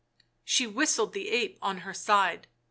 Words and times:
She 0.43 0.65
whistled 0.65 1.13
the 1.13 1.29
ape 1.29 1.59
on 1.61 1.81
her 1.85 1.93
side. 1.93 2.47